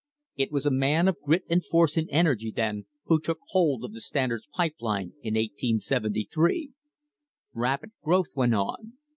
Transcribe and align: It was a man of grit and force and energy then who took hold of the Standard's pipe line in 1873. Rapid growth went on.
It 0.35 0.51
was 0.51 0.65
a 0.65 0.71
man 0.71 1.07
of 1.07 1.19
grit 1.23 1.43
and 1.47 1.63
force 1.63 1.95
and 1.95 2.09
energy 2.09 2.49
then 2.51 2.87
who 3.05 3.19
took 3.21 3.37
hold 3.49 3.83
of 3.83 3.93
the 3.93 4.01
Standard's 4.01 4.47
pipe 4.47 4.77
line 4.79 5.13
in 5.21 5.35
1873. 5.35 6.71
Rapid 7.53 7.91
growth 8.03 8.29
went 8.35 8.55
on. 8.55 8.93